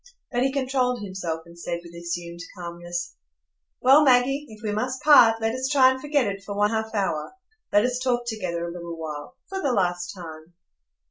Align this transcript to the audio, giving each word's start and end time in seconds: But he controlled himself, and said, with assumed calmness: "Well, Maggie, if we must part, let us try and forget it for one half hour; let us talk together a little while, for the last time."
But 0.31 0.41
he 0.41 0.51
controlled 0.51 1.03
himself, 1.03 1.41
and 1.45 1.59
said, 1.59 1.81
with 1.83 1.93
assumed 1.93 2.39
calmness: 2.57 3.13
"Well, 3.81 4.03
Maggie, 4.03 4.47
if 4.49 4.63
we 4.63 4.71
must 4.71 5.03
part, 5.03 5.39
let 5.39 5.53
us 5.53 5.69
try 5.71 5.91
and 5.91 6.01
forget 6.01 6.25
it 6.25 6.41
for 6.43 6.55
one 6.57 6.71
half 6.71 6.95
hour; 6.95 7.35
let 7.71 7.85
us 7.85 7.99
talk 7.99 8.23
together 8.25 8.65
a 8.67 8.71
little 8.71 8.97
while, 8.97 9.35
for 9.47 9.61
the 9.61 9.71
last 9.71 10.11
time." 10.11 10.55